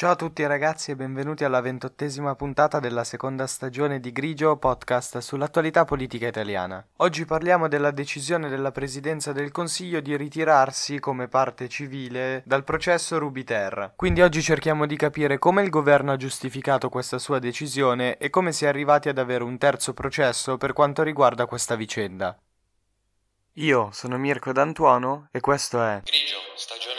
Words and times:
Ciao 0.00 0.12
a 0.12 0.16
tutti 0.16 0.46
ragazzi 0.46 0.92
e 0.92 0.96
benvenuti 0.96 1.44
alla 1.44 1.60
ventottesima 1.60 2.34
puntata 2.34 2.80
della 2.80 3.04
seconda 3.04 3.46
stagione 3.46 4.00
di 4.00 4.12
Grigio 4.12 4.56
podcast 4.56 5.18
sull'attualità 5.18 5.84
politica 5.84 6.26
italiana. 6.26 6.82
Oggi 6.96 7.26
parliamo 7.26 7.68
della 7.68 7.90
decisione 7.90 8.48
della 8.48 8.72
Presidenza 8.72 9.32
del 9.32 9.50
Consiglio 9.50 10.00
di 10.00 10.16
ritirarsi 10.16 10.98
come 11.00 11.28
parte 11.28 11.68
civile 11.68 12.42
dal 12.46 12.64
processo 12.64 13.18
Rubiter. 13.18 13.92
Quindi 13.94 14.22
oggi 14.22 14.40
cerchiamo 14.40 14.86
di 14.86 14.96
capire 14.96 15.38
come 15.38 15.62
il 15.62 15.68
governo 15.68 16.12
ha 16.12 16.16
giustificato 16.16 16.88
questa 16.88 17.18
sua 17.18 17.38
decisione 17.38 18.16
e 18.16 18.30
come 18.30 18.52
si 18.52 18.64
è 18.64 18.68
arrivati 18.68 19.10
ad 19.10 19.18
avere 19.18 19.44
un 19.44 19.58
terzo 19.58 19.92
processo 19.92 20.56
per 20.56 20.72
quanto 20.72 21.02
riguarda 21.02 21.44
questa 21.44 21.74
vicenda. 21.74 22.40
Io 23.54 23.90
sono 23.92 24.16
Mirko 24.16 24.52
D'Antuono 24.52 25.28
e 25.30 25.40
questo 25.40 25.82
è 25.82 26.00
Grigio, 26.02 26.36
stagione 26.56 26.89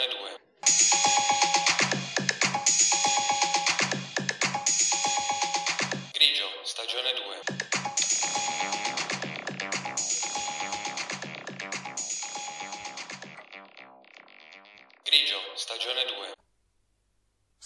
stagione 15.62 16.02
2. 16.04 16.41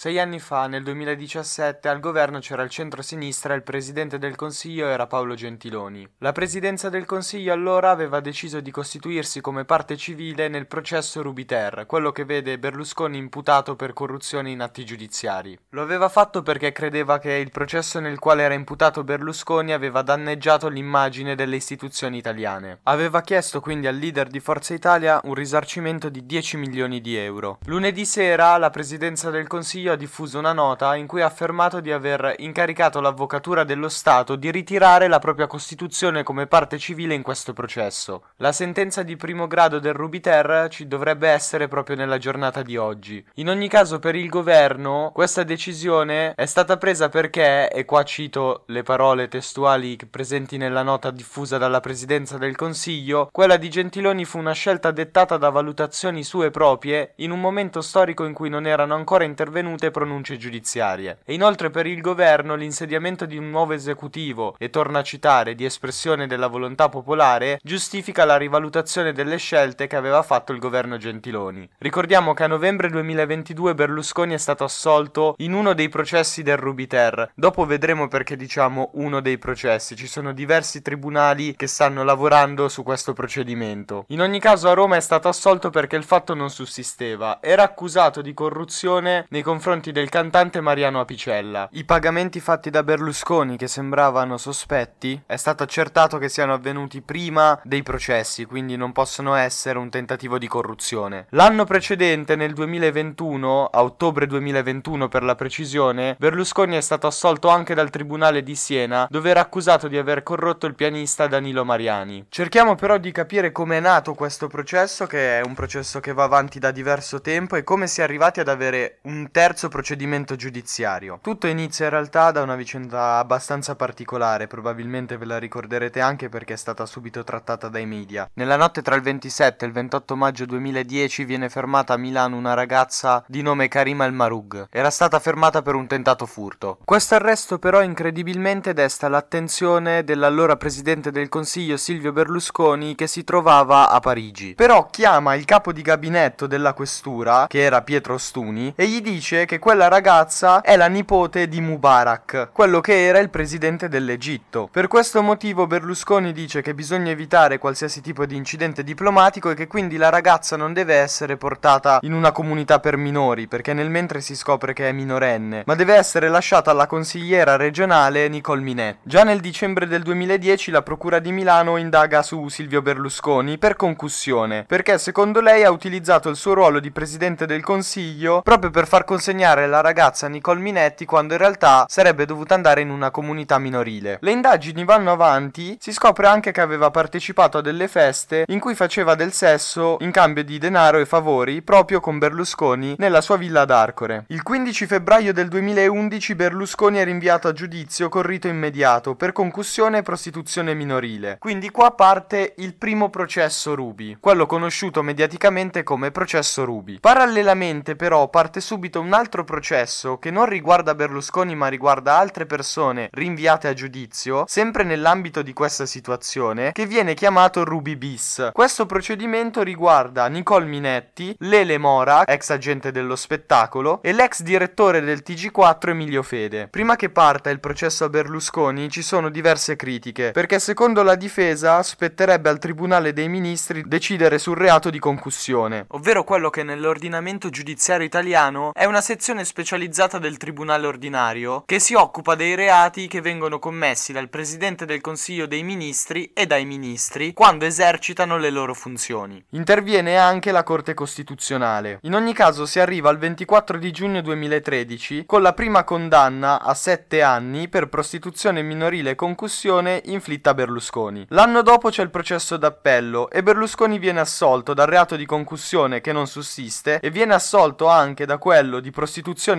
Sei 0.06 0.20
anni 0.20 0.38
fa, 0.38 0.69
nel 0.69 0.84
2017, 0.84 1.88
al 1.88 1.98
governo 1.98 2.38
c'era 2.38 2.62
il 2.62 2.70
centro-sinistra 2.70 3.52
e 3.52 3.56
il 3.56 3.64
presidente 3.64 4.19
del 4.19 4.37
Consiglio 4.37 4.87
era 4.87 5.09
Paolo 5.09 5.34
Gentiloni. 5.34 6.09
La 6.19 6.30
presidenza 6.30 6.88
del 6.88 7.05
Consiglio 7.05 7.52
allora 7.52 7.91
aveva 7.91 8.20
deciso 8.20 8.61
di 8.61 8.70
costituirsi 8.70 9.41
come 9.41 9.64
parte 9.64 9.97
civile 9.97 10.47
nel 10.47 10.69
processo 10.69 11.23
Rubiter, 11.23 11.87
quello 11.87 12.12
che 12.12 12.24
vede 12.24 12.56
Berlusconi 12.56 13.19
imputato 13.19 13.74
per 13.74 13.95
corruzione 13.95 14.50
in 14.50 14.61
atti 14.61 14.84
giudiziari. 14.84 15.59
Lo 15.70 15.83
aveva 15.83 16.09
fatto 16.09 16.41
perché 16.41 16.70
credeva 16.70 17.19
che 17.19 17.33
il 17.33 17.50
processo 17.50 17.98
nel 17.98 18.20
quale 18.20 18.45
era 18.45 18.55
imputato 18.55 19.02
Berlusconi 19.02 19.72
aveva 19.72 20.03
danneggiato 20.03 20.69
l'immagine 20.69 21.34
delle 21.34 21.56
istituzioni 21.56 22.19
italiane. 22.19 22.78
Aveva 22.84 23.22
chiesto 23.22 23.61
quindi 23.61 23.88
al 23.88 23.97
leader 23.97 24.28
di 24.28 24.38
Forza 24.38 24.72
Italia 24.72 25.19
un 25.25 25.34
risarcimento 25.34 26.09
di 26.11 26.25
10 26.25 26.59
milioni 26.59 27.00
di 27.00 27.16
euro. 27.16 27.59
Lunedì 27.64 28.06
sera 28.06 28.56
la 28.56 28.70
presidenza 28.70 29.31
del 29.31 29.48
Consiglio 29.48 29.94
ha 29.97 29.98
diffuso 29.98 30.39
una 30.39 30.52
nota 30.52 30.94
in 30.94 31.06
cui 31.06 31.22
ha 31.22 31.27
affermato 31.27 31.80
di 31.80 31.91
aver 31.91 32.34
incaricato 32.39 33.00
l'Avvocatura 33.00 33.64
dello 33.64 33.89
Stato 33.89 34.36
di 34.36 34.50
ritirare 34.50 35.08
la 35.08 35.19
propria 35.19 35.47
costituzione 35.47 36.22
come 36.22 36.47
parte 36.47 36.78
civile 36.78 37.14
in 37.14 37.22
questo 37.22 37.53
processo. 37.55 38.25
La 38.36 38.53
sentenza 38.53 39.03
di 39.03 39.16
primo 39.16 39.47
grado 39.47 39.78
del 39.78 39.94
Rubiter 39.94 40.69
ci 40.70 40.86
dovrebbe 40.86 41.28
essere 41.28 41.66
proprio 41.66 41.97
nella 41.97 42.19
giornata 42.19 42.62
di 42.62 42.77
oggi. 42.77 43.25
In 43.36 43.48
ogni 43.48 43.69
caso 43.69 43.98
per 43.98 44.14
il 44.14 44.28
governo 44.28 45.11
questa 45.14 45.42
decisione 45.42 46.34
è 46.34 46.47
stata 46.47 46.77
presa 46.77 47.08
perché, 47.08 47.70
e 47.70 47.84
qua 47.84 48.03
cito 48.05 48.64
le 48.66 48.83
parole 48.83 49.28
testuali 49.28 49.97
presenti 50.10 50.58
nella 50.58 50.83
nota 50.83 51.10
diffusa 51.10 51.56
dalla 51.56 51.81
Presidenza 51.81 52.36
del 52.36 52.55
Consiglio, 52.55 53.28
quella 53.33 53.56
di 53.56 53.70
Gentiloni 53.70 54.25
fu 54.27 54.38
una 54.38 54.53
scelta 54.53 54.91
dettata 54.91 55.38
da 55.38 55.48
valutazioni 55.48 56.22
sue 56.22 56.50
proprie 56.50 57.14
in 57.16 57.31
un 57.31 57.41
momento 57.41 57.81
storico 57.81 58.25
in 58.25 58.34
cui 58.34 58.50
non 58.50 58.66
erano 58.66 58.94
ancora 58.94 59.25
intervenute 59.25 59.86
pronunce 59.91 60.37
giudiziarie. 60.37 61.19
E 61.25 61.34
inoltre 61.34 61.70
per 61.70 61.87
il 61.87 62.01
governo 62.01 62.55
l'insediamento 62.55 63.27
di 63.27 63.37
un 63.37 63.51
nuovo 63.51 63.73
esecutivo, 63.73 64.55
e 64.59 64.70
torna 64.70 65.01
a 65.01 65.03
citare, 65.03 65.55
di 65.55 65.65
espressione 65.65 66.27
della 66.27 66.47
volontà 66.47 66.89
popolare, 66.89 67.59
giustifica 67.62 68.25
la 68.25 68.37
rivalutazione 68.37 69.12
delle 69.12 69.37
scelte 69.37 69.87
che 69.87 69.97
aveva 69.97 70.23
fatto 70.23 70.53
il 70.53 70.59
governo 70.59 70.97
Gentiloni. 70.97 71.69
Ricordiamo 71.78 72.34
che 72.34 72.45
a 72.45 72.48
novembre 72.48 72.89
2022 72.89 73.75
Berlusconi 73.75 74.34
è 74.34 74.39
stato 74.39 74.65
assolto 74.65 75.34
in 75.39 75.53
uno 75.53 75.75
dei 75.75 75.89
processi 75.89 76.43
del 76.43 76.56
Rubiter. 76.56 77.31
Dopo 77.34 77.67
vedremo 77.67 78.09
perché 78.09 78.37
diciamo 78.37 78.91
uno 78.95 79.21
dei 79.21 79.39
processi, 79.39 79.97
ci 79.97 80.06
sono 80.06 80.33
diversi 80.33 80.83
tribunali 80.83 81.55
che 81.55 81.67
stanno 81.67 82.03
lavorando 82.03 82.69
su 82.69 82.83
questo 82.83 83.12
procedimento. 83.12 84.05
In 84.09 84.21
ogni 84.21 84.41
caso 84.41 84.69
a 84.69 84.75
Roma 84.75 84.97
è 84.97 85.00
stato 85.00 85.28
assolto 85.28 85.71
perché 85.71 85.97
il 85.97 86.05
fatto 86.05 86.34
non 86.34 86.50
sussisteva, 86.50 87.39
era 87.41 87.62
accusato 87.62 88.22
di 88.22 88.33
corruzione 88.33 89.27
nei 89.28 89.43
confronti 89.43 89.65
del 89.66 90.09
cantante 90.09 90.60
Mariano 90.60 91.00
Apicella. 91.00 91.69
I 91.72 91.84
pagamenti 91.84 92.38
fatti 92.38 92.71
da 92.71 92.84
Berlusconi 92.84 93.56
che 93.56 93.66
sembravano 93.66 94.37
sospetti 94.37 95.21
è 95.27 95.34
stato 95.34 95.65
accertato 95.65 96.19
che 96.19 96.28
siano 96.28 96.54
avvenuti 96.54 97.00
prima 97.00 97.59
dei 97.65 97.82
processi, 97.82 98.44
quindi 98.44 98.77
non 98.77 98.93
possono 98.93 99.34
essere 99.34 99.81
un 99.81 99.91
tentativo 99.91 100.38
di 100.38 100.47
corruzione. 100.47 101.27
L'anno 101.31 101.65
precedente, 101.65 102.37
nel 102.37 102.53
2021, 102.53 103.65
a 103.65 103.82
ottobre 103.82 104.28
2021 104.28 105.09
per 105.09 105.25
la 105.25 105.34
precisione, 105.34 106.15
Berlusconi 106.16 106.77
è 106.77 106.81
stato 106.81 107.09
assolto 107.09 107.48
anche 107.48 107.75
dal 107.75 107.91
Tribunale 107.91 108.44
di 108.44 108.54
Siena, 108.54 109.09
dove 109.10 109.31
era 109.31 109.41
accusato 109.41 109.88
di 109.88 109.98
aver 109.98 110.22
corrotto 110.22 110.66
il 110.66 110.77
pianista 110.77 111.27
Danilo 111.27 111.65
Mariani. 111.65 112.27
Cerchiamo 112.28 112.77
però 112.77 112.98
di 112.98 113.10
capire 113.10 113.50
come 113.50 113.78
è 113.78 113.81
nato 113.81 114.15
questo 114.15 114.47
processo, 114.47 115.06
che 115.06 115.41
è 115.41 115.44
un 115.44 115.54
processo 115.54 115.98
che 115.98 116.12
va 116.12 116.22
avanti 116.22 116.60
da 116.60 116.71
diverso 116.71 117.21
tempo, 117.21 117.56
e 117.56 117.65
come 117.65 117.88
si 117.88 118.00
è 118.00 118.04
arrivati 118.04 118.38
ad 118.38 118.47
avere 118.47 118.98
un 119.03 119.28
terzo 119.33 119.54
procedimento 119.69 120.37
giudiziario. 120.37 121.19
Tutto 121.22 121.47
inizia 121.47 121.87
in 121.87 121.91
realtà 121.91 122.31
da 122.31 122.43
una 122.43 122.55
vicenda 122.55 123.19
abbastanza 123.19 123.75
particolare, 123.75 124.47
probabilmente 124.47 125.17
ve 125.17 125.25
la 125.25 125.39
ricorderete 125.39 126.00
anche 126.00 126.28
perché 126.28 126.53
è 126.53 126.56
stata 126.56 126.84
subito 126.87 127.25
trattata 127.25 127.69
dai 127.69 127.87
media. 127.87 128.28
Nella 128.34 128.56
notte 128.56 128.83
tra 128.83 128.95
il 128.95 129.03
27 129.03 129.65
e 129.65 129.69
il 129.69 129.75
28 129.75 130.16
maggio 130.16 130.45
2010 130.45 131.25
viene 131.25 131.49
fermata 131.49 131.95
a 131.95 131.97
Milano 131.97 132.37
una 132.37 132.55
ragazza 132.55 133.25
di 133.27 133.43
nome 133.43 133.69
Karima 133.69 134.05
El 134.05 134.12
Marug. 134.12 134.69
Era 134.71 134.91
stata 134.91 135.19
fermata 135.19 135.62
per 135.62 135.75
un 135.75 135.87
tentato 135.87 136.27
furto. 136.27 136.78
Questo 136.84 137.15
arresto 137.15 137.59
però 137.59 137.83
incredibilmente 137.83 138.75
desta 138.75 139.09
l'attenzione 139.09 140.05
dell'allora 140.05 140.56
presidente 140.56 141.11
del 141.11 141.28
Consiglio 141.31 141.77
Silvio 141.77 142.12
Berlusconi 142.12 142.95
che 142.95 143.06
si 143.06 143.25
trovava 143.25 143.91
a 143.91 144.00
Parigi. 144.00 144.55
Però 144.55 144.87
chiama 144.91 145.34
il 145.34 145.45
capo 145.45 145.72
di 145.72 145.83
gabinetto 145.83 146.47
della 146.47 146.75
questura, 146.75 147.47
che 147.49 147.62
era 147.62 147.83
Pietro 147.83 148.19
Stuni, 148.19 148.72
e 148.77 148.87
gli 148.87 149.00
dice 149.00 149.46
che 149.47 149.59
quella 149.59 149.89
ragazza 149.89 150.61
è 150.61 150.77
la 150.77 150.89
nipote 150.89 151.49
di 151.49 151.62
Mubarak, 151.62 152.51
quello 152.53 152.81
che 152.83 153.07
era 153.07 153.19
il 153.19 153.31
presidente 153.31 153.89
dell'Egitto. 153.89 154.69
Per 154.71 154.89
questo 154.89 155.23
motivo 155.23 155.67
Berlusconi 155.67 156.33
dice 156.33 156.61
che 156.61 156.75
bisogna 156.75 157.11
evitare 157.11 157.57
qualsiasi 157.57 158.03
tipo 158.03 158.27
di 158.27 158.37
incidente 158.37 158.84
diplomatico 158.84 159.51
e 159.51 159.55
che 159.55 159.67
quindi 159.67 159.97
la 159.97 160.11
ragazza 160.11 160.57
non 160.57 160.75
deve 160.75 160.97
essere 160.97 161.39
portata 161.39 162.01
in 162.03 162.12
una 162.12 162.33
comunità 162.33 162.81
per 162.81 162.99
minori, 162.99 163.47
perché 163.47 163.73
nel 163.73 163.89
mentre 163.89 164.21
si 164.21 164.37
scopre 164.37 164.75
che 164.75 164.89
è 164.89 164.93
minorenne, 164.93 165.63
ma 165.65 165.75
deve 165.75 165.95
essere 165.95 166.28
lasciata 166.28 166.73
alla 166.73 166.87
consigliera 166.87 167.57
regionale 167.57 168.28
Nicole 168.28 168.61
Minet. 168.61 168.99
Già 169.05 169.23
nel 169.23 169.41
dicembre 169.41 169.87
del 169.87 170.03
2010 170.03 170.73
la 170.73 170.83
Procura 170.83 171.21
di 171.21 171.31
Milano 171.33 171.77
indaga 171.77 172.23
su 172.23 172.49
Silvio 172.49 172.83
Berlusconi 172.83 173.59
per 173.59 173.77
concussione, 173.77 174.65
perché 174.67 174.99
secondo 174.99 175.41
lei 175.41 175.63
ha 175.63 175.71
utilizzato 175.71 176.28
il 176.28 176.37
suo 176.37 176.55
ruolo 176.55 176.81
di 176.81 176.91
presidente 176.91 177.47
del 177.47 177.63
Consiglio 177.63 178.43
proprio 178.43 178.71
per 178.71 178.87
far 178.89 179.05
consegnare 179.05 179.34
la 179.44 179.80
ragazza 179.80 180.28
Nicole 180.28 180.60
Minetti 180.60 181.04
quando 181.04 181.34
in 181.34 181.38
realtà 181.38 181.84
sarebbe 181.88 182.24
dovuta 182.24 182.54
andare 182.54 182.80
in 182.80 182.91
una 182.91 183.10
comunità 183.10 183.58
minorile. 183.58 184.19
Le 184.20 184.30
indagini 184.30 184.84
vanno 184.84 185.12
avanti, 185.12 185.76
si 185.80 185.92
scopre 185.92 186.26
anche 186.26 186.52
che 186.52 186.60
aveva 186.60 186.91
partecipato 186.91 187.58
a 187.58 187.60
delle 187.60 187.88
feste 187.88 188.44
in 188.48 188.60
cui 188.60 188.74
faceva 188.74 189.14
del 189.14 189.32
sesso 189.32 189.97
in 190.00 190.10
cambio 190.10 190.44
di 190.44 190.58
denaro 190.58 190.98
e 190.98 191.06
favori 191.06 191.62
proprio 191.62 192.00
con 192.00 192.19
Berlusconi 192.19 192.94
nella 192.98 193.20
sua 193.20 193.36
villa 193.36 193.62
ad 193.62 193.70
Arcore. 193.70 194.24
Il 194.28 194.42
15 194.42 194.86
febbraio 194.86 195.32
del 195.32 195.48
2011 195.48 196.34
Berlusconi 196.34 196.98
è 196.98 197.04
rinviato 197.04 197.48
a 197.48 197.53
giudizio 197.53 198.08
con 198.08 198.22
rito 198.22 198.48
immediato 198.48 199.14
per 199.14 199.32
concussione 199.32 199.98
e 199.98 200.03
prostituzione 200.03 200.74
minorile. 200.74 201.36
Quindi 201.38 201.70
qua 201.70 201.91
parte 201.92 202.54
il 202.58 202.74
primo 202.74 203.10
processo 203.10 203.74
Ruby, 203.74 204.16
quello 204.20 204.47
conosciuto 204.47 205.03
mediaticamente 205.03 205.82
come 205.82 206.10
processo 206.10 206.64
Ruby. 206.64 207.00
Parallelamente 207.00 207.97
però 207.97 208.28
parte 208.28 208.60
subito 208.60 209.00
un 209.00 209.12
altro 209.12 209.25
processo 209.28 210.19
che 210.19 210.31
non 210.31 210.47
riguarda 210.47 210.94
Berlusconi 210.94 211.54
ma 211.54 211.68
riguarda 211.68 212.16
altre 212.16 212.47
persone 212.47 213.09
rinviate 213.12 213.68
a 213.68 213.74
giudizio, 213.74 214.45
sempre 214.47 214.84
nell'ambito 214.84 215.42
di 215.42 215.53
questa 215.53 215.86
situazione, 215.86 216.72
che 216.72 216.86
viene 216.86 217.15
chiamato 217.15 217.65
Ruby 217.65 217.97
bis. 217.97 218.51
Questo 218.53 218.86
procedimento 218.86 219.62
riguarda 219.62 220.27
Nicole 220.28 220.66
Minetti, 220.66 221.34
Lele 221.41 221.78
Mora, 221.78 222.24
ex 222.24 222.51
agente 222.51 222.92
dello 222.92 223.16
spettacolo, 223.16 224.01
e 224.03 224.12
l'ex 224.12 224.42
direttore 224.42 225.01
del 225.01 225.22
TG4 225.27 225.89
Emilio 225.89 226.22
Fede. 226.22 226.68
Prima 226.68 226.97
che 226.97 227.10
parta 227.10 227.51
il 227.51 227.60
processo 227.60 228.04
a 228.04 228.09
Berlusconi 228.09 228.89
ci 228.89 229.03
sono 229.03 229.28
diverse 229.28 229.77
critiche, 229.77 230.30
perché 230.30 230.59
secondo 230.59 231.03
la 231.03 231.15
difesa 231.15 231.83
spetterebbe 231.83 232.48
al 232.48 232.59
Tribunale 232.59 233.12
dei 233.12 233.28
Ministri 233.28 233.83
decidere 233.86 234.39
sul 234.39 234.56
reato 234.56 234.91
di 234.91 234.98
concussione, 234.98 235.86
ovvero 235.89 236.24
quello 236.24 236.51
che 236.51 236.62
nell'ordinamento 236.62 237.51
giudiziario 237.51 238.06
italiano 238.06 238.71
è 238.72 238.84
una 238.84 239.01
sezione 239.01 239.16
specializzata 239.45 240.18
del 240.18 240.36
Tribunale 240.36 240.86
ordinario 240.86 241.63
che 241.66 241.78
si 241.78 241.95
occupa 241.95 242.34
dei 242.34 242.54
reati 242.54 243.07
che 243.07 243.21
vengono 243.21 243.59
commessi 243.59 244.13
dal 244.13 244.28
Presidente 244.28 244.84
del 244.84 245.01
Consiglio 245.01 245.47
dei 245.47 245.63
Ministri 245.63 246.33
e 246.34 246.47
dai 246.47 246.65
ministri 246.65 247.33
quando 247.33 247.65
esercitano 247.65 248.36
le 248.36 248.51
loro 248.51 248.74
funzioni. 248.74 249.42
Interviene 249.51 250.18
anche 250.18 250.53
la 250.53 250.63
Corte 250.63 250.95
Costituzionale. 250.95 251.98
In 252.03 252.15
ogni 252.15 252.34
caso 252.34 252.66
si 252.66 252.78
arriva 252.78 253.09
al 253.09 253.18
24 253.18 253.78
di 253.78 253.91
giugno 253.91 254.21
2013 254.21 255.24
con 255.27 255.42
la 255.42 255.53
prima 255.53 255.84
condanna 255.84 256.61
a 256.61 256.75
7 256.75 257.23
anni 257.23 257.68
per 257.68 257.88
prostituzione 257.88 258.62
minorile 258.62 259.11
e 259.11 259.14
concussione 259.14 260.02
inflitta 260.07 260.50
a 260.50 260.54
Berlusconi. 260.54 261.26
L'anno 261.30 261.62
dopo 261.62 261.88
c'è 261.88 262.02
il 262.02 262.11
processo 262.11 262.57
d'appello 262.57 263.30
e 263.30 263.42
Berlusconi 263.42 263.99
viene 263.99 264.21
assolto 264.21 264.75
dal 264.75 264.87
reato 264.87 265.16
di 265.16 265.26
concussione 265.26 266.00
che 266.00 266.12
non 266.12 266.26
sussiste 266.26 267.00
e 267.00 267.11
viene 267.11 267.35
assolto 267.35 267.87
anche 267.87 268.26
da 268.26 268.38
quello 268.38 268.78
di 268.80 268.90
prostituzione 268.90 269.04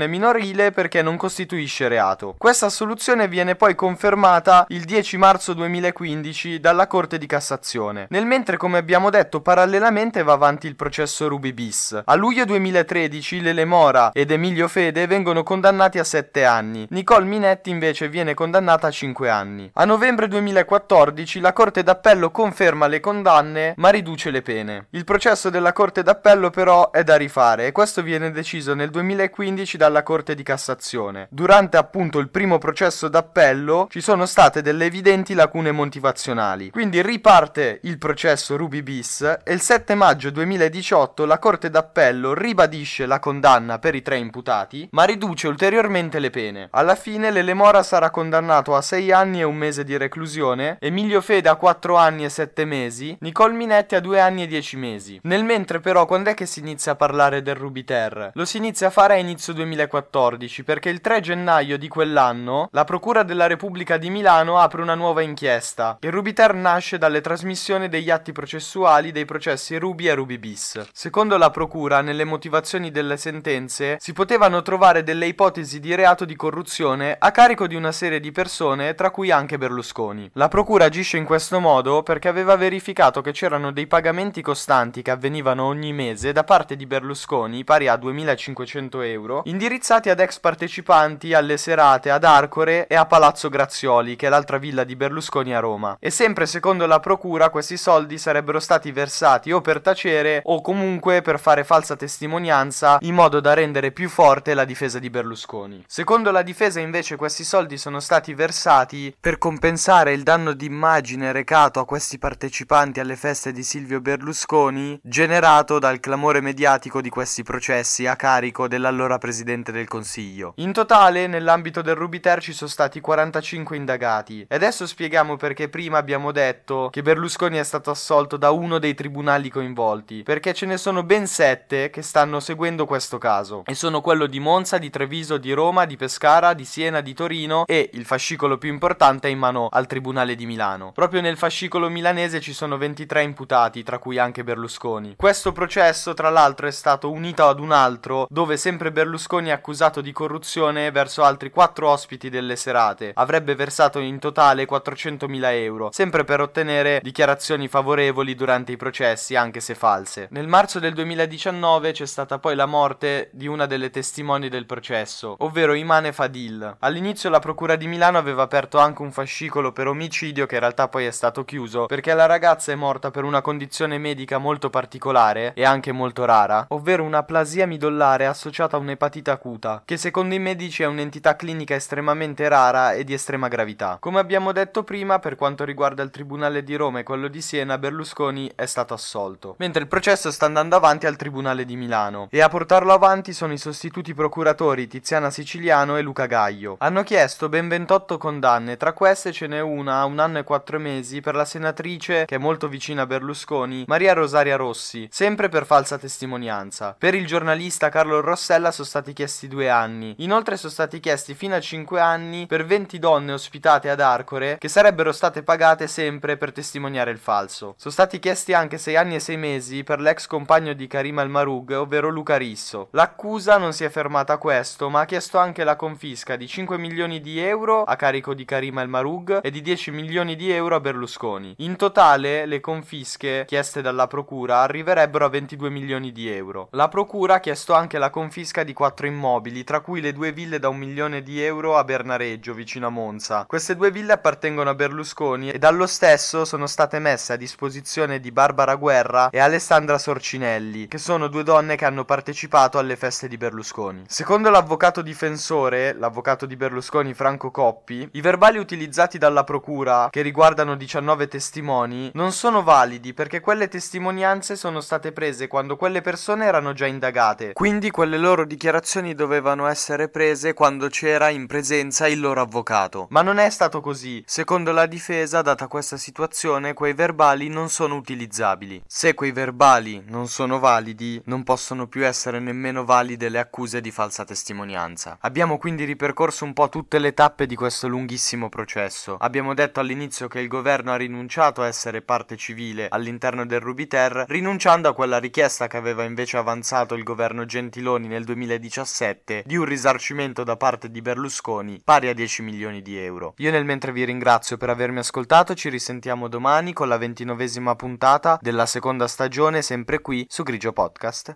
minorile 0.08 0.72
perché 0.72 1.02
non 1.02 1.18
costituisce 1.18 1.88
reato. 1.88 2.36
Questa 2.38 2.68
assoluzione 2.68 3.28
viene 3.28 3.56
poi 3.56 3.76
confermata 3.76 4.66
il 4.70 4.84
10 4.84 5.18
marzo 5.18 5.54
2015 5.54 6.60
dalla 6.60 6.88
Corte 6.88 7.18
di 7.18 7.26
Cassazione. 7.26 8.08
Nel 8.10 8.26
mentre, 8.26 8.58
come 8.58 8.78
abbiamo 8.78 9.10
detto, 9.10 9.42
parallelamente 9.42 10.24
va 10.24 10.34
avanti 10.34 10.68
il 10.68 10.76
processo 10.76 11.28
Ruby 11.28 11.54
bis. 11.54 12.02
A 12.04 12.16
luglio 12.16 12.46
2013 12.46 13.42
Lele 13.42 13.66
Mora 13.66 14.12
ed 14.12 14.32
Emilio 14.32 14.68
Fede 14.68 15.08
vengono 15.08 15.44
condannati 15.44 16.00
a 16.00 16.04
7 16.04 16.44
anni. 16.44 16.88
Nicole 16.90 17.26
Minetti 17.26 17.70
invece 17.70 18.10
viene 18.10 18.34
condannata 18.34 18.88
a 18.88 18.92
5 18.92 19.30
anni. 19.30 19.70
A 19.74 19.86
novembre 19.86 20.28
2014 20.28 21.40
la 21.40 21.54
Corte 21.54 21.84
d'Appello 21.84 22.32
conferma 22.32 22.88
le 22.88 23.00
condanne 23.00 23.74
ma 23.78 23.90
riduce 23.90 24.30
le 24.30 24.42
pene. 24.42 24.88
Il 24.92 25.04
processo 25.04 25.50
della 25.50 25.74
Corte 25.74 26.04
d'Appello 26.04 26.50
però 26.50 26.92
è 26.92 27.04
da 27.04 27.16
rifare 27.16 27.68
e 27.68 27.72
questo 27.72 28.02
viene 28.02 28.32
deciso 28.32 28.74
nel 28.74 28.90
2015 28.90 29.37
dalla 29.78 30.02
Corte 30.02 30.34
di 30.34 30.42
Cassazione. 30.42 31.28
Durante 31.30 31.78
appunto 31.78 32.18
il 32.18 32.30
primo 32.30 32.58
processo 32.58 33.08
d'appello 33.08 33.88
ci 33.90 34.02
sono 34.02 34.26
state 34.26 34.64
delle 34.64 34.86
evidenti 34.86 35.36
lacune 35.36 35.72
motivazionali. 35.72 36.72
Quindi 36.72 37.02
riparte 37.04 37.80
il 37.84 38.00
processo 38.00 38.58
Ruby 38.58 38.82
bis 38.82 39.22
e 39.44 39.54
il 39.54 39.62
7 39.62 39.94
maggio 39.94 40.32
2018 40.32 41.26
la 41.26 41.38
Corte 41.38 41.70
d'Appello 41.70 42.34
ribadisce 42.34 43.06
la 43.06 43.20
condanna 43.20 43.78
per 43.78 43.94
i 43.94 44.02
tre 44.02 44.18
imputati 44.18 44.88
ma 44.92 45.04
riduce 45.04 45.48
ulteriormente 45.48 46.20
le 46.20 46.32
pene. 46.32 46.70
Alla 46.72 46.96
fine 46.96 47.30
Lelemora 47.30 47.84
sarà 47.84 48.10
condannato 48.10 48.76
a 48.76 48.82
6 48.82 49.12
anni 49.12 49.42
e 49.42 49.44
un 49.44 49.56
mese 49.56 49.84
di 49.84 49.98
reclusione, 49.98 50.78
Emilio 50.80 51.22
Fede 51.22 51.50
a 51.50 51.56
4 51.56 51.96
anni 51.96 52.26
e 52.26 52.30
7 52.30 52.66
mesi, 52.66 53.16
Nicole 53.20 53.54
Minetti 53.54 53.94
a 53.94 54.00
2 54.00 54.20
anni 54.20 54.44
e 54.44 54.48
10 54.48 54.78
mesi. 54.78 55.20
Nel 55.24 55.44
mentre 55.44 55.80
però 55.80 56.06
quando 56.08 56.32
è 56.32 56.34
che 56.34 56.48
si 56.48 56.60
inizia 56.60 56.94
a 56.94 56.96
parlare 56.96 57.42
del 57.42 57.56
Rubiter? 57.56 58.32
Lo 58.34 58.46
si 58.46 58.58
inizia 58.58 58.88
a 58.88 58.92
fare 58.92 59.17
inizio 59.18 59.54
2014 59.54 60.64
perché 60.64 60.90
il 60.90 61.02
3 61.02 61.20
gennaio 61.20 61.78
di 61.78 61.88
quell'anno 61.88 62.70
la 62.72 62.84
Procura 62.84 63.24
della 63.24 63.48
Repubblica 63.48 63.98
di 63.98 64.10
Milano 64.10 64.60
apre 64.60 64.82
una 64.82 64.96
nuova 64.96 65.22
inchiesta. 65.22 65.98
Il 66.02 66.12
Rubiter 66.12 66.54
nasce 66.54 66.98
dalle 66.98 67.22
trasmissioni 67.22 67.90
degli 67.90 68.10
atti 68.10 68.32
processuali 68.32 69.12
dei 69.12 69.26
processi 69.26 69.78
Ruby 69.78 70.08
e 70.08 70.14
Ruby 70.14 70.38
bis. 70.38 70.88
Secondo 70.92 71.38
la 71.38 71.50
Procura, 71.50 72.02
nelle 72.02 72.24
motivazioni 72.24 72.92
delle 72.92 73.18
sentenze 73.18 73.98
si 74.00 74.14
potevano 74.14 74.62
trovare 74.62 75.04
delle 75.04 75.28
ipotesi 75.28 75.80
di 75.80 75.96
reato 75.96 76.26
di 76.26 76.36
corruzione 76.36 77.16
a 77.20 77.32
carico 77.32 77.68
di 77.68 77.76
una 77.76 77.92
serie 77.92 78.20
di 78.20 78.32
persone, 78.32 78.96
tra 78.96 79.12
cui 79.12 79.32
anche 79.32 79.58
Berlusconi. 79.58 80.30
La 80.34 80.48
Procura 80.48 80.86
agisce 80.86 81.18
in 81.18 81.26
questo 81.26 81.60
modo 81.60 82.04
perché 82.04 82.28
aveva 82.28 82.56
verificato 82.56 83.22
che 83.22 83.32
c'erano 83.32 83.72
dei 83.72 83.88
pagamenti 83.88 84.42
costanti 84.42 85.02
che 85.02 85.12
avvenivano 85.12 85.64
ogni 85.66 85.94
mese 85.94 86.32
da 86.32 86.44
parte 86.44 86.76
di 86.76 86.86
Berlusconi, 86.86 87.64
pari 87.64 87.88
a 87.88 87.96
2500 87.96 89.02
euro, 89.02 89.07
indirizzati 89.46 90.10
ad 90.10 90.20
ex 90.20 90.40
partecipanti 90.40 91.34
alle 91.34 91.58
serate 91.58 92.10
ad 92.10 92.24
Arcore 92.24 92.88
e 92.88 92.96
a 92.96 93.06
Palazzo 93.06 93.50
Grazioli, 93.50 94.16
che 94.16 94.28
è 94.28 94.30
l'altra 94.30 94.58
villa 94.58 94.84
di 94.84 94.96
Berlusconi 94.96 95.56
a 95.56 95.60
Roma. 95.60 95.98
E 96.00 96.10
sempre 96.10 96.46
secondo 96.46 96.86
la 96.86 97.00
procura 97.00 97.50
questi 97.50 97.78
soldi 97.78 98.18
sarebbero 98.18 98.60
stati 98.60 98.92
versati 98.92 99.52
o 99.52 99.62
per 99.62 99.82
tacere 99.82 100.42
o 100.44 100.62
comunque 100.62 101.22
per 101.22 101.40
fare 101.40 101.64
falsa 101.64 101.96
testimonianza 101.96 102.98
in 103.02 103.14
modo 103.14 103.40
da 103.40 103.54
rendere 103.54 103.92
più 103.92 104.10
forte 104.10 104.54
la 104.54 104.66
difesa 104.66 105.00
di 105.00 105.10
Berlusconi. 105.10 105.84
Secondo 105.88 106.32
la 106.32 106.42
difesa 106.42 106.80
invece 106.80 107.16
questi 107.16 107.44
soldi 107.44 107.78
sono 107.78 108.00
stati 108.00 108.34
versati 108.34 109.16
per 109.20 109.38
compensare 109.38 110.14
il 110.14 110.24
danno 110.24 110.54
d'immagine 110.54 111.32
recato 111.32 111.80
a 111.80 111.86
questi 111.86 112.18
partecipanti 112.18 113.00
alle 113.00 113.16
feste 113.16 113.52
di 113.52 113.64
Silvio 113.64 114.02
Berlusconi 114.02 115.00
generato 115.04 115.80
dal 115.80 116.00
clamore 116.00 116.42
mediatico 116.42 117.02
di 117.02 117.10
questi 117.10 117.44
processi 117.44 118.06
a 118.08 118.16
carico 118.16 118.68
dell'allora 118.98 119.20
presidente 119.20 119.72
del 119.72 119.88
Consiglio. 119.88 120.54
In 120.58 120.74
totale, 120.74 121.28
nell'ambito 121.28 121.84
del 121.84 121.96
Rubiter 121.96 122.42
ci 122.42 122.52
sono 122.52 122.70
stati 122.70 123.00
45 123.00 123.78
indagati. 123.78 124.46
E 124.50 124.56
adesso 124.56 124.88
spieghiamo 124.88 125.38
perché 125.38 125.70
prima 125.70 126.00
abbiamo 126.00 126.32
detto 126.32 126.90
che 126.92 127.04
Berlusconi 127.04 127.58
è 127.58 127.64
stato 127.64 127.92
assolto 127.92 128.38
da 128.38 128.50
uno 128.50 128.80
dei 128.80 128.96
tribunali 128.96 129.50
coinvolti, 129.50 130.24
perché 130.24 130.54
ce 130.54 130.66
ne 130.66 130.78
sono 130.78 131.04
ben 131.04 131.28
sette 131.28 131.92
che 131.92 132.02
stanno 132.02 132.40
seguendo 132.40 132.86
questo 132.86 133.20
caso. 133.20 133.64
E 133.66 133.76
sono 133.76 134.02
quello 134.02 134.26
di 134.26 134.40
Monza, 134.40 134.80
di 134.80 134.90
Treviso, 134.90 135.38
di 135.38 135.54
Roma, 135.54 135.86
di 135.86 135.96
Pescara, 135.96 136.54
di 136.54 136.66
Siena, 136.66 137.02
di 137.02 137.14
Torino 137.14 137.66
e 137.68 137.92
il 137.94 138.06
fascicolo 138.06 138.58
più 138.58 138.72
importante 138.72 139.28
è 139.28 139.32
in 139.32 139.38
mano 139.38 139.68
al 139.70 139.86
Tribunale 139.86 140.36
di 140.36 140.48
Milano. 140.48 140.92
Proprio 140.92 141.22
nel 141.22 141.38
fascicolo 141.38 141.90
milanese 141.90 142.42
ci 142.42 142.54
sono 142.54 142.78
23 142.78 143.22
imputati, 143.22 143.84
tra 143.84 144.00
cui 144.00 144.18
anche 144.18 144.44
Berlusconi. 144.44 145.14
Questo 145.16 145.52
processo, 145.52 146.16
tra 146.16 146.30
l'altro, 146.30 146.68
è 146.68 146.72
stato 146.72 147.12
unito 147.12 147.48
ad 147.48 147.60
un 147.60 147.72
altro 147.72 148.26
dove 148.30 148.58
sempre 148.58 148.87
Berlusconi 148.92 149.50
è 149.50 149.52
accusato 149.52 150.02
di 150.02 150.12
corruzione 150.12 150.92
verso 150.92 151.24
altri 151.24 151.50
quattro 151.50 151.90
ospiti 151.90 152.30
delle 152.30 152.56
serate. 152.56 153.12
Avrebbe 153.16 153.56
versato 153.56 154.00
in 154.00 154.20
totale 154.20 154.68
400.000 154.68 155.52
euro, 155.54 155.90
sempre 155.92 156.24
per 156.24 156.42
ottenere 156.42 157.00
dichiarazioni 157.02 157.68
favorevoli 157.68 158.36
durante 158.36 158.72
i 158.72 158.78
processi, 158.78 159.36
anche 159.36 159.60
se 159.60 159.76
false. 159.76 160.28
Nel 160.32 160.48
marzo 160.48 160.80
del 160.80 160.94
2019 160.94 161.92
c'è 161.92 162.06
stata 162.06 162.40
poi 162.40 162.56
la 162.56 162.66
morte 162.66 163.30
di 163.34 163.48
una 163.48 163.66
delle 163.66 163.90
testimoni 163.90 164.50
del 164.50 164.66
processo, 164.66 165.36
ovvero 165.40 165.74
Imane 165.74 166.12
Fadil. 166.12 166.78
All'inizio 166.80 167.30
la 167.30 167.40
Procura 167.40 167.76
di 167.76 167.88
Milano 167.88 168.18
aveva 168.18 168.44
aperto 168.44 168.78
anche 168.78 169.02
un 169.02 169.12
fascicolo 169.12 169.72
per 169.72 169.88
omicidio 169.88 170.46
che 170.46 170.56
in 170.56 170.62
realtà 170.62 170.88
poi 170.88 171.06
è 171.06 171.12
stato 171.12 171.44
chiuso 171.46 171.86
perché 171.86 172.14
la 172.14 172.26
ragazza 172.26 172.72
è 172.72 172.76
morta 172.76 173.12
per 173.12 173.24
una 173.24 173.42
condizione 173.42 173.98
medica 173.98 174.38
molto 174.38 174.70
particolare 174.70 175.54
e 175.54 175.66
anche 175.66 175.92
molto 175.92 176.26
rara, 176.26 176.66
ovvero 176.70 177.04
una 177.04 177.24
plasia 177.24 177.66
midollare 177.68 178.26
associata 178.26 178.77
a 178.78 178.80
un'epatite 178.80 179.32
acuta, 179.32 179.82
che 179.84 179.98
secondo 179.98 180.34
i 180.34 180.40
medici 180.40 180.84
è 180.84 180.86
un'entità 180.86 181.36
clinica 181.36 181.76
estremamente 181.76 182.48
rara 182.48 182.94
e 182.94 183.04
di 183.04 183.14
estrema 183.14 183.48
gravità. 183.48 183.98
Come 184.00 184.20
abbiamo 184.20 184.52
detto 184.52 184.84
prima, 184.84 185.20
per 185.20 185.36
quanto 185.36 185.66
riguarda 185.66 186.04
il 186.04 186.12
Tribunale 186.12 186.64
di 186.64 186.76
Roma 186.76 187.00
e 187.00 187.04
quello 187.04 187.28
di 187.28 187.42
Siena, 187.42 187.78
Berlusconi 187.78 188.52
è 188.56 188.66
stato 188.66 188.94
assolto, 188.94 189.56
mentre 189.60 189.82
il 189.82 189.88
processo 189.88 190.32
sta 190.32 190.46
andando 190.46 190.76
avanti 190.76 191.06
al 191.06 191.16
Tribunale 191.16 191.66
di 191.66 191.76
Milano 191.76 192.28
e 192.32 192.42
a 192.42 192.50
portarlo 192.50 192.94
avanti 192.94 193.34
sono 193.34 193.54
i 193.54 193.58
sostituti 193.58 194.14
procuratori 194.14 194.88
Tiziana 194.88 195.30
Siciliano 195.30 195.98
e 195.98 196.02
Luca 196.02 196.26
Gaglio. 196.26 196.78
Hanno 196.80 197.04
chiesto 197.04 197.50
ben 197.50 197.68
28 197.68 198.18
condanne, 198.18 198.78
tra 198.78 198.94
queste 198.94 199.32
ce 199.32 199.48
n'è 199.48 199.60
una 199.60 200.00
a 200.00 200.06
un 200.06 200.20
anno 200.20 200.40
e 200.40 200.44
quattro 200.44 200.80
mesi 200.80 201.22
per 201.22 201.36
la 201.36 201.46
senatrice 201.46 202.26
che 202.26 202.36
è 202.36 202.40
molto 202.40 202.68
vicina 202.68 203.04
a 203.04 203.06
Berlusconi, 203.06 203.86
Maria 203.88 204.14
Rosaria 204.14 204.56
Rossi, 204.56 205.08
sempre 205.12 205.50
per 205.50 205.66
falsa 205.66 205.98
testimonianza. 205.98 206.96
Per 206.98 207.14
il 207.14 207.26
giornalista 207.26 207.90
Carlo 207.90 208.22
Rossella 208.22 208.67
sono 208.72 208.88
stati 208.88 209.14
chiesti 209.14 209.48
due 209.48 209.70
anni. 209.70 210.16
Inoltre 210.20 210.58
sono 210.58 210.72
stati 210.72 211.00
chiesti 211.00 211.34
fino 211.34 211.56
a 211.56 211.60
5 211.60 212.00
anni 212.00 212.48
per 212.48 212.66
20 212.66 213.00
donne 213.00 213.34
ospitate 213.34 213.90
ad 213.90 214.00
Arcore 214.00 214.58
che 214.58 214.68
sarebbero 214.68 215.12
state 215.12 215.44
pagate 215.44 215.88
sempre 215.88 216.38
per 216.38 216.52
testimoniare 216.52 217.12
il 217.12 217.18
falso. 217.18 217.76
Sono 217.78 217.94
stati 217.94 218.20
chiesti 218.20 218.54
anche 218.54 218.78
6 218.78 218.96
anni 218.96 219.16
e 219.16 219.20
6 219.20 219.38
mesi 219.38 219.84
per 219.84 220.00
l'ex 220.00 220.28
compagno 220.28 220.74
di 220.74 220.88
Karim 220.88 221.20
Al-Marug, 221.20 221.72
ovvero 221.72 222.10
Luca 222.10 222.38
Risso. 222.38 222.90
L'accusa 222.92 223.58
non 223.58 223.74
si 223.74 223.84
è 223.84 223.90
fermata 223.90 224.34
a 224.34 224.38
questo, 224.38 224.90
ma 224.90 225.02
ha 225.02 225.06
chiesto 225.06 225.38
anche 225.38 225.64
la 225.64 225.76
confisca 225.76 226.36
di 226.36 226.48
5 226.48 226.78
milioni 226.78 227.22
di 227.22 227.40
euro 227.40 227.84
a 227.84 227.96
carico 227.96 228.34
di 228.34 228.46
Karim 228.46 228.78
Al-Marug 228.78 229.40
e 229.42 229.52
di 229.52 229.62
10 229.62 229.92
milioni 229.92 230.36
di 230.36 230.52
euro 230.52 230.76
a 230.76 230.80
Berlusconi. 230.80 231.56
In 231.60 231.76
totale 231.76 232.46
le 232.46 232.60
confische 232.60 233.46
chieste 233.46 233.82
dalla 233.82 234.08
procura 234.08 234.60
arriverebbero 234.62 235.26
a 235.26 235.30
22 235.30 235.70
milioni 235.70 236.12
di 236.12 236.30
euro. 236.30 236.68
La 236.72 236.88
procura 236.88 237.36
ha 237.36 237.40
chiesto 237.40 237.74
anche 237.74 237.98
la 237.98 238.10
confisca 238.10 238.57
di 238.64 238.74
4 238.74 239.08
immobili, 239.08 239.64
tra 239.64 239.80
cui 239.80 240.02
le 240.02 240.14
due 240.14 240.32
ville 240.32 240.60
da 240.60 240.70
un 240.70 240.78
milione 240.78 241.24
di 241.24 241.42
euro 241.42 241.78
a 241.78 241.84
Bernareggio, 241.84 242.54
vicino 242.54 242.88
a 242.88 242.90
Monza. 242.90 243.46
Queste 243.48 243.76
due 243.76 243.92
ville 243.92 244.14
appartengono 244.14 244.70
a 244.70 244.76
Berlusconi 244.76 245.50
e 245.50 245.58
dallo 245.58 245.88
stesso 245.88 246.46
sono 246.46 246.68
state 246.68 247.00
messe 247.00 247.34
a 247.34 247.38
disposizione 247.38 248.20
di 248.20 248.32
Barbara 248.32 248.76
Guerra 248.76 249.30
e 249.30 249.40
Alessandra 249.40 249.98
Sorcinelli, 249.98 250.88
che 250.88 250.98
sono 250.98 251.28
due 251.28 251.44
donne 251.44 251.76
che 251.76 251.86
hanno 251.86 252.06
partecipato 252.06 252.78
alle 252.78 252.96
feste 252.96 253.28
di 253.28 253.38
Berlusconi. 253.38 254.04
Secondo 254.08 254.50
l'avvocato 254.50 255.02
difensore, 255.02 255.94
l'avvocato 255.94 256.46
di 256.46 256.56
Berlusconi 256.56 257.14
Franco 257.14 257.52
Coppi, 257.52 258.10
i 258.14 258.22
verbali 258.22 258.58
utilizzati 258.58 259.18
dalla 259.18 259.44
procura, 259.44 260.08
che 260.10 260.22
riguardano 260.22 260.76
19 260.76 261.28
testimoni, 261.28 262.12
non 262.14 262.32
sono 262.32 262.64
validi 262.64 263.14
perché 263.14 263.40
quelle 263.40 263.68
testimonianze 263.68 264.56
sono 264.56 264.82
state 264.82 265.12
prese 265.12 265.48
quando 265.48 265.76
quelle 265.76 266.02
persone 266.02 266.46
erano 266.46 266.74
già 266.74 266.86
indagate. 266.86 267.54
Quindi 267.54 267.92
quelle 267.92 268.18
loro 268.18 268.46
dichiarazioni 268.48 269.14
dovevano 269.14 269.68
essere 269.68 270.10
prese 270.10 270.54
quando 270.54 270.88
c'era 270.88 271.30
in 271.30 271.46
presenza 271.46 272.08
il 272.08 272.20
loro 272.20 272.42
avvocato. 272.42 273.06
Ma 273.12 273.22
non 273.22 273.38
è 273.38 273.50
stato 273.52 273.82
così. 273.82 274.24
Secondo 274.26 274.72
la 274.72 274.88
difesa, 274.88 275.44
data 275.44 275.68
questa 275.68 275.98
situazione, 275.98 276.74
quei 276.74 276.94
verbali 276.94 277.50
non 277.50 277.70
sono 277.70 277.96
utilizzabili. 277.96 278.82
Se 278.88 279.14
quei 279.14 279.32
verbali 279.32 280.04
non 280.08 280.28
sono 280.28 280.58
validi, 280.58 281.22
non 281.26 281.44
possono 281.44 281.88
più 281.88 282.06
essere 282.06 282.40
nemmeno 282.40 282.86
valide 282.86 283.30
le 283.30 283.40
accuse 283.40 283.82
di 283.82 283.92
falsa 283.92 284.26
testimonianza. 284.26 285.18
Abbiamo 285.22 285.58
quindi 285.58 285.84
ripercorso 285.84 286.46
un 286.46 286.54
po' 286.54 286.70
tutte 286.70 286.98
le 286.98 287.14
tappe 287.14 287.46
di 287.46 287.56
questo 287.56 287.88
lunghissimo 287.88 288.50
processo. 288.50 289.18
Abbiamo 289.20 289.54
detto 289.54 289.80
all'inizio 289.80 290.28
che 290.28 290.40
il 290.40 290.48
governo 290.48 290.94
ha 290.94 290.96
rinunciato 290.96 291.62
a 291.62 291.68
essere 291.68 292.02
parte 292.02 292.38
civile 292.38 292.88
all'interno 292.90 293.46
del 293.46 293.60
Rubiter, 293.60 294.26
rinunciando 294.28 294.88
a 294.88 294.94
quella 294.94 295.20
richiesta 295.20 295.68
che 295.68 295.78
aveva 295.78 296.04
invece 296.04 296.38
avanzato 296.38 296.96
il 296.96 297.04
governo 297.04 297.46
Gentiloni 297.46 298.08
nel 298.08 298.24
2017 298.38 299.44
di 299.46 299.56
un 299.56 299.66
risarcimento 299.66 300.44
da 300.44 300.56
parte 300.56 300.92
di 300.92 301.02
Berlusconi 301.02 301.82
pari 301.84 302.08
a 302.08 302.14
10 302.14 302.44
milioni 302.44 302.82
di 302.82 302.98
euro. 302.98 303.34
Io 303.38 303.52
nel 303.52 303.66
mentre 303.66 303.92
vi 303.92 304.06
ringrazio 304.06 304.58
per 304.58 304.70
avermi 304.70 305.00
ascoltato, 305.00 305.56
ci 305.56 305.70
risentiamo 305.70 306.28
domani 306.28 306.74
con 306.74 306.88
la 306.88 306.98
ventinovesima 306.98 307.76
puntata 307.76 308.38
della 308.42 308.66
seconda 308.66 309.08
stagione 309.08 309.62
sempre 309.62 310.00
qui 310.00 310.26
su 310.30 310.44
Grigio 310.44 310.72
Podcast. 310.72 311.36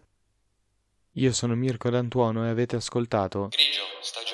Io 1.15 1.33
sono 1.33 1.55
Mirko 1.55 1.89
D'Antuono 1.89 2.45
e 2.45 2.49
avete 2.49 2.77
ascoltato 2.77 3.49
Grigio, 3.49 3.81
stagione 4.01 4.30